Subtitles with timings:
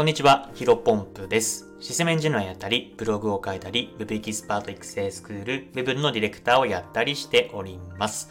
[0.00, 1.66] こんにちは、ヒロポンプです。
[1.78, 8.30] システムエンジニアやったり、ブログを書いたり、Web エキスパート育成スクール、Web のディレクターをやったりしております。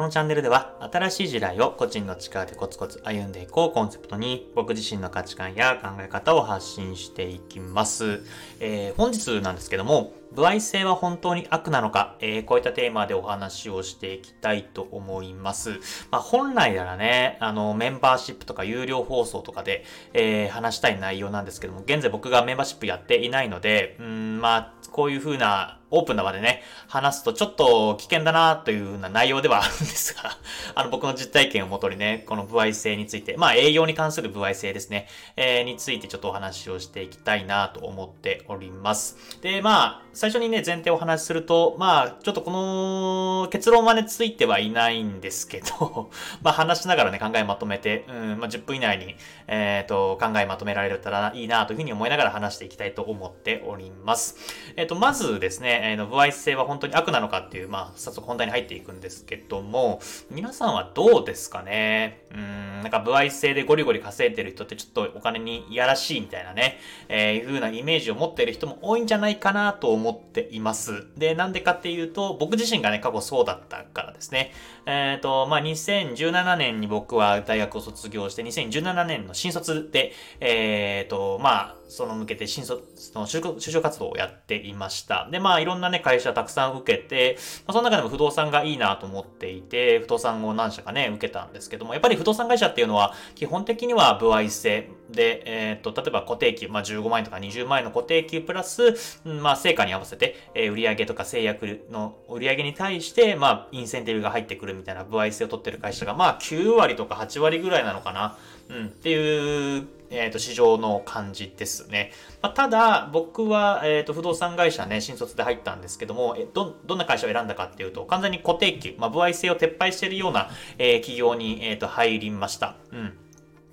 [0.00, 8.22] このチャンネルでは、新しい時代を個人の力でコツコツ歩んでいこうコンセプトに、僕自身の価値観や考え方を発信していきます。
[8.60, 15.80] えー本日なんですけども、歩合制は本当に悪なのか、えーこういったテーマでお話をしていきたいと思います。
[16.10, 30.36] まあ、本来ならね、あの、メンバーシップとか有料放送とかで、えー話したい内容なんですけども、現在僕がメンバーシップやっていないので、うん、まあ、こういう風なオープンな場でね、話すとちょっと危険だなというような内容ではあるんですが、
[30.74, 39.16] あの、僕の実体験をもとにね、この不愛性について、まあ、営業に関する不愛性ですね、えーについてちょっとお話をしていきたいなと思っております。
[39.40, 46.10] で、まあ、最初にね、前提をお話しすると、まあ、ちょっとこの結論までついてはいないんですけど、
[46.42, 49.14] まあ、話しながらね、考えまとめて、うん、まあ、10分以内に、
[49.46, 54.36] えっ、と、考えまとめられたらいいなというふうに思いながら話していきたいと思っております。
[54.76, 62.26] えっ、と、まずですね、えーの、不愛性は本当に悪なのかっていう、まあ、早速本題に入っていくんですけども、皆さんはどうですかね？
[62.32, 71.06] うん、なんか不愛性でゴリゴリ稼いでる人ってちょっとお金にいやらしいみたいなね、えーいう風なイメージを持っている人も多いんじゃないかなと思っています。
[71.16, 74.52] で、なんでかっていうと、僕自身がね、過去そうだったからですね。
[74.86, 85.28] えっ、と、まあ、2017年に僕は大学を卒業して、2017年の新卒で、えっ、と、まあ、その向けて新卒の就職就職活動をやっていました。
[85.30, 108.36] で、まあ、いろんなね、会社たくさん受けて、まあ、その中でも不動産がいいなと思っていて、不動産を何社かね、受けたんですけども、やっぱり不動産会社っていうのは、基本的には歩合制で、えっ、と、例えば固定給、まあ、15万円とか20万円の固定給プラス、まあ、成果に合わせて、えー売上とか制約の売上に対して、まあ、インセンティブが入ってくるみたいな歩合制を取ってる会社が、まあ、9割とか8割ぐらいなのかな。
[108.68, 112.12] うん、っていう、えー、と、市場の感じですね。
[112.42, 122.76] まあ、ただ、僕は、えっ、と、不動産会社ね、新卒で入ったんですけども、えど、どんな会社を選んだかっていうと、完全に固定給、まあ、歩合制を撤廃しているような、えー企業に、えっ、と、入りました。
[122.92, 123.16] うん。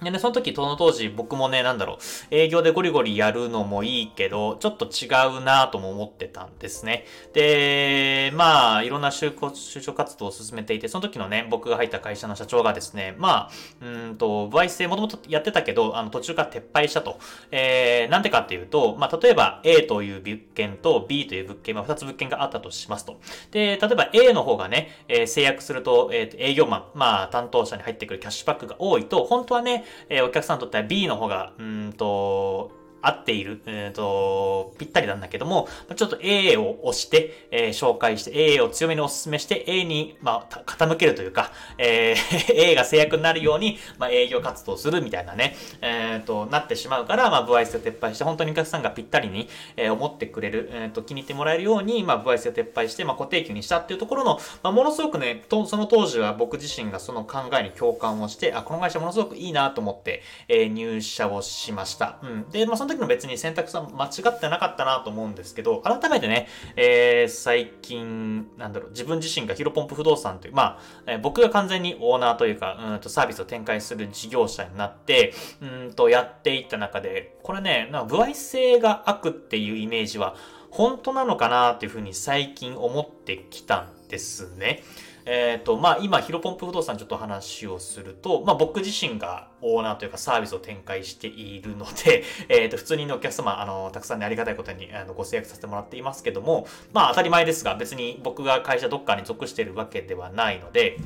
[0.01, 1.97] でね、その時、その当時、僕もね、なんだろう、
[2.29, 5.07] 営業でゴリゴリやるのもいいけど、ちょっと違
[5.39, 7.05] うなぁとも思ってたんですね。
[7.33, 17.19] で、まあ、いろんな就職就職活動を進めていて、その時のね、僕が入った会社の社長がですね、まあ、うんと、歩合制もともとやってたけど、あの、途中から撤廃したと。
[17.49, 23.19] えー、なんでかっていうと、まあ、例えば A という物件と B という物件、まあ、2つ物件があったとしますと。
[23.51, 32.71] で、例えば A の方がね、えー制約すると、えー営業マン、まあ、担当者に入ってくるキャッシュバックが多いと、本当はね、えーお客さんにとっては B の方が、うんと、
[33.07, 62.19] 合っている、えーと、ぴったりなんだけども、ちょっと A を押して、えー紹介して、A を強めにお勧めして、A に、まあ、傾けるというか、えー A が制約になるように、まあ、営業活動するみたいなね、えーと、なってしまうから、まあ、歩合制を撤廃して、本当にお客さんがぴったりに、えー思ってくれる、えーと、気に入ってもらえるように、まあ、歩合制を撤廃して、まあ、固定給にしたっていうところの、まあ、ものすごくね、とその当時は僕自身がその考えに共感をして、あ、この会社ものすごくいいなと思って、えー入社をしました。
[62.21, 62.49] うん。
[62.49, 80.35] で、まあ、その時の別に選択肢は間違ってなかったなと思うんですけど、改めてね、えー最近、なんだろう、自分自身がヒロポンプ不動産という、まあ、えー僕が完全にオーナーというか、うんとサービスを展開する事業者になって、うんとやっていった中で、これね、なんか歩合制が悪っていうイメージは、
[80.69, 84.83] 本当なのかなっていうふうに最近思ってきたんですね。
[85.29, 100.97] えっ、と、まあ、今、ヒロポンプ不動産ちょっと話をすると、まあ、僕自身がオーナーというかサービスを展開しているので、 えっ、と、普通にお客様、あの、たくさんねありがたいことに、あの、ご制約させてもらっていますけども、まあ、当たり前ですが、別に僕が会社どっかに属しているわけではないので、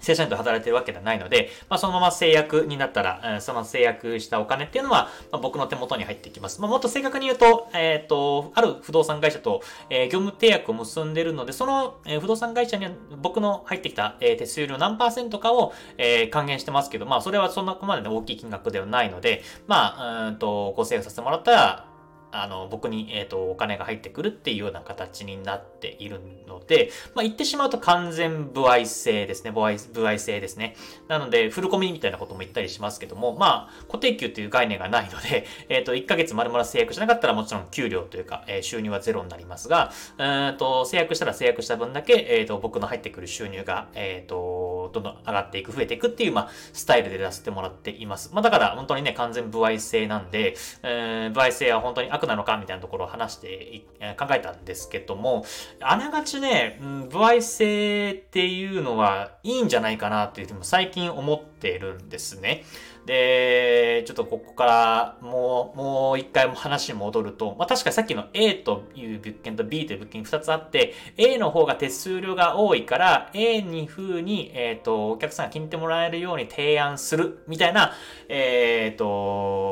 [0.00, 6.60] 正社員と働いてるわけではないので、まあ、そのまま制約になったら、その制約したお金っていうのは、まあ、僕の手元に入ってきます。
[6.60, 12.88] まあ、もっと正確に言うと、えっ、と、ある不動産会社と、えー業務契約を結んでるので、その、えー不動産会社に
[13.20, 21.87] 僕の入ってきた、えー手数料何パーセントかを、えー還元してますけど、まあ、それはそんなこまでの大きい金額ではないので、まあ、うんと、ご制約させてもらったら、
[22.30, 29.50] あの、僕に、えっ、と、お金が入ってくるっていうような形になっているので、まあ、言ってしまうと完全歩合制ですね。
[29.50, 30.76] 歩合、歩合制ですね。
[31.08, 48.30] なので、フルコミみたいなことも言ったりしますけども、まあ、固定給っていう概念がないので、 えっ、と、1ヶ月丸々制約しなかったらもちろん給料というか、えー収入はゼロになりますが、うーんと、制約したら制約した分だけ、えっ、と、僕の入ってくる収入が、えっ、と、どんどん上がっていく、増えていくっていう、まあ、スタイルで出させてもらっています。
[48.34, 53.84] まあ、だから、本当にね、完全歩合制なんで、えー、歩合制は本当に悪なのかみたいなところを話して、
[54.18, 55.44] 考えたんですけども、
[55.80, 62.64] あながちね、うん歩合制っていうのはいいんじゃないかなっていうふうにも最近思ってるんですね。
[63.08, 77.94] で、ちょっとここからもう、もう一回も話に戻ると、まあ確かにさっきの A という物件と B という物件2つあって、A の方が手数料が多いから、A に風に、えっ、ー、と、お客さんが気に入ってもらえるように提案する、みたいな、
[78.28, 79.67] えっ、ー、と、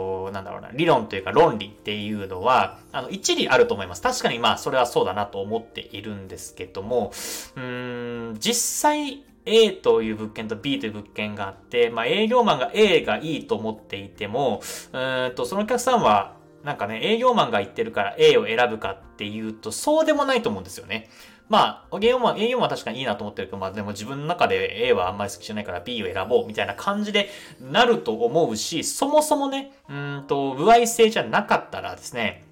[0.57, 4.03] ろうな、理論というか論理っていうのは、あの、一理あると思います。
[4.03, 7.13] 確かにまあ、それはそうだなと思っているんですけども、
[7.57, 14.61] うーん、実際、A という物件と B という物件があって、まあ営業マンが A がいいと思っていても、
[14.93, 21.09] うーんと、そのお客さんは、なんかね、営業マンが言ってるから A を選ぶかっていうと、そうでもないと思うんですよね。
[21.49, 32.46] まあ、ゲームは、ゲームは確かにいいなと思ってるけど、まあでも自分の中で A はあんまり好きじゃないから B を選ぼうみたいな感じでなると思うし、そもそもね、うんと、歩合制じゃなかったらですね、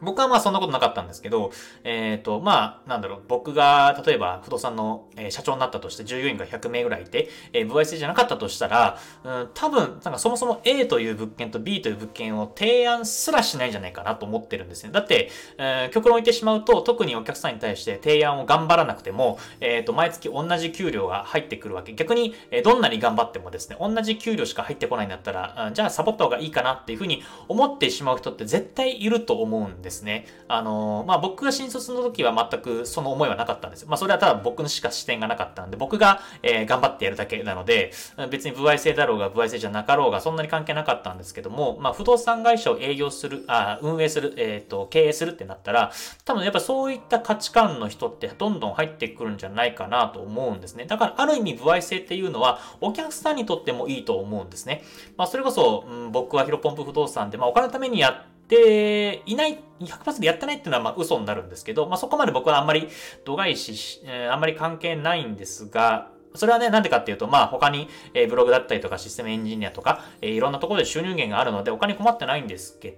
[0.00, 1.52] 僕はまあそんなことなかったんですけど、
[1.84, 14.90] えっ、ー、と、まあ、なんだろう、僕が、例えば不動産の、えー、社長になったとして従業員が100名ぐらいいて、えー、部合制じゃなかったとしたら、うん、多分、なんかそもそも A という物件と B という物件を提案すらしないんじゃないかなと思ってるんですね。
[14.92, 21.94] だって、えー、極論言ってしまうと、特にお客さんに対して提案を頑張らなくても、えっ、ー、と、毎月同じ給料が入ってくるわけ。
[21.94, 30.26] 逆に、えー、どんなに頑張ってもですね、同じ給料しか入ってこないんだったら、うん、じゃあサボった方がいいかなっていうふうに思ってしまう人って絶対いると思うんでですね。
[30.48, 33.86] あののまあ、僕が新卒の時は全くその思いはなかったんです。
[33.86, 37.92] まあ、それはただ僕のしか視点がなかったんで、僕が、えー、頑張ってやるだけなので、
[38.30, 45.92] 別に不合制だろうが不合制じゃなかろうがそんなに関係なかったんですけども、まあ、不動産会社を営業する、あ運営する、えっ、ー、と、経営するってなったら、
[46.24, 50.86] 多分やっぱそういった価値観の人ってどんどん入ってくるんじゃないかなと思うんですね。
[50.86, 54.82] だから、ある意味、不合制っていうのは、お客さんにとってもいいと思うんですね。
[55.16, 62.88] まあ、それこそ、うん、僕はヒロポンプ不動産で、まあ、お金のためにやってでいない、100%やってないっていうのはまあ嘘になるんですけど、まあそこまで僕はあんまり
[63.24, 72.96] 度外視、えー、あんまり関係ないんですが、それはね、なんでかっていうと、まあ他に、えー、ブログだったりとかシステムエンジニアとか、えー、いろんなところで収入源があるのでお金困ってないんですけど、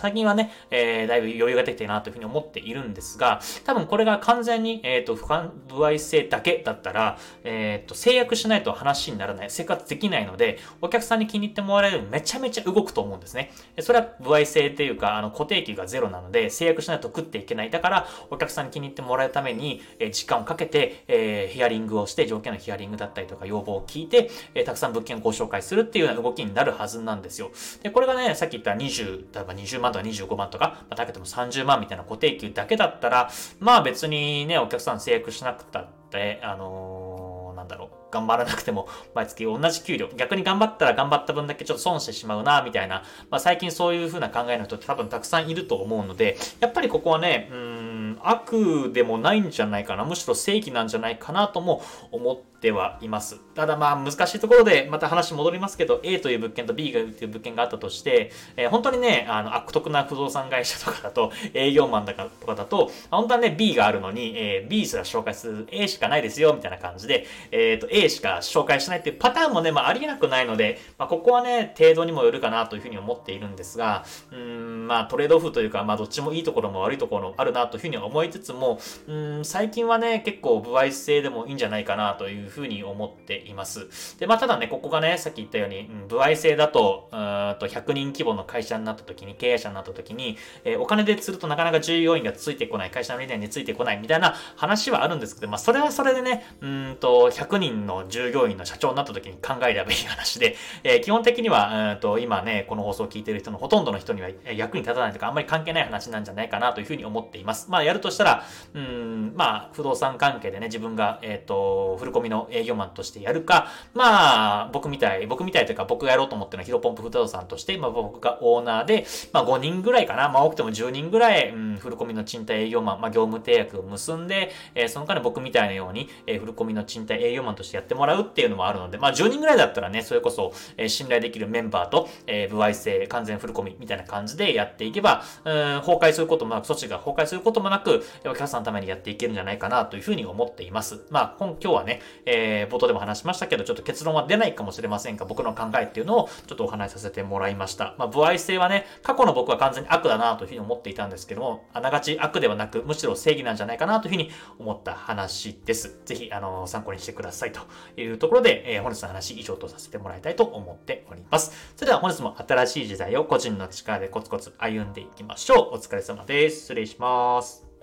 [0.00, 5.26] 最近はね、えー、だいぶ余裕ができてるなというふうに思っているんですが、多分これが完全に、えっ、ー、と、不
[5.68, 13.50] 不合性だけだったら、えっ、ー、と、制約しないと話にならない、生活できないので、お客さんに気に入ってもらえるめちゃめちゃ動くと思うんですね。
[13.80, 17.70] それは不合性っていうか、あの、固定給がゼロなので、制約しないと食っていけない。
[17.70, 27.50] だから、お客さんに気に入ってもらうために、え、時間をかけて、えー、ヒアリングをして、条件のヒアリングだったりとか、要望を聞いて、えー、たくさん物件をご紹介するっていうような動きになるはずなんですよ。
[27.82, 47.91] で、これがね、さっき言った20、20万とか25万とか、まあ、だけても30万みたいな固定給だけだったら、まあ別にね、お客さん制約しなくたって、あのー、なんだろう、頑張らなくても毎月同じ給料、逆に頑張ったら頑張った分だけちょっと損してしまうな、みたいな、まあ最近そういう風な考えの人って多分たくさんいると思うので、やっぱりここはね、うん、
[48.28, 53.40] 悪でもないんじゃないかな、むしろ正義なんじゃないかなとも思ってはいます。
[53.54, 78.78] ただまあ難しいところでまた話戻りますけど A という物件と B という物件があったとして、えー、本当にね、あの悪徳な不動産会社とかだと 営業マンだかとかだと、本当はね B があるのに、えー、B すら紹介する A しかないですよみたいな感じで、えっ、ー、と A しか紹介しないっていうパターンもね、まあありえなくないので、まあここはね、程度にもよるかなというふうに思っているんですが、うん、まあトレードオフというか、まあどっちもいいところも悪いところもあるなというふうに思思いつつも、
[79.08, 84.18] うん、最近はね、結構不愛性でもいいんじゃないかなというふうに思っています。
[84.18, 107.70] で、まあ、ただね、ここがね、さっき言ったように、うん、部合制だと、うんと100人規模の会社になった時に、経営者になった時に、えー、お金でするとなかなか従業員がついてこない、会社の理念についてこないみたいな話はあるんですけど、まあ、それはそれでね、うんと、100人の従業員の社長になった時に考えればいい話で、えー、基本的には、うんと、今ね、この放送を聞いてる人のほとんどの人には役に立たないとか、あんまり関係ない話なんじゃないかなというふうに思っています。
[107.70, 108.44] まあ、やるとしたら、
[108.74, 141.00] うん、まあ、不動産関係でね、自分が、えっ、ー、と、フルコミの営業マンとしてやるか、まあ、僕みたい、僕みたいというか僕がやろうと思ってるのはヒロポンプ不動産として、まあ僕がオーナーで、まあ5人ぐらいかな、まあ多くても10人ぐらい、うん、フルコミの賃貸営業マン、まあ業務契約を結んで、えー、その間僕みたいなように、えー、フルコミの賃貸営業マンとしてやってもらうっていうのもあるので、まあ10人ぐらいだったらね、それこそ、えー、信頼できるメンバーと、えー、不合性、完全フルコミみたいな感じでやっていけば、うん、崩壊することもなく、措置が崩壊することもなく、くお客さんのためにやっていけるんじゃないかなというふうに思っています。
[141.10, 147.94] まあ、今日はね、えー、冒頭でも話しましたけど、ちょっと結論は出ないかもしれませんが、僕の考えっていうのをちょっとお話しさせてもらいました。
[147.98, 156.00] まあ、不愛性はね、過去の僕は完全に悪だなというふうに思っていたんですけども、あながち悪ではなく、むしろ正義なんじゃないかなというふうに思った話です。
[156.04, 157.60] ぜひ、あの、参考にしてくださいと
[158.00, 161.72] いうところで、えー、本日の話以上とさせてもらいたいと思っております。
[161.76, 165.76] それでは本日も新しい時代を個人の力でコツコツ歩んでいきましょう。
[165.76, 166.60] お疲れ様です。
[166.60, 167.81] 失礼します。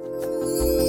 [0.00, 0.87] Música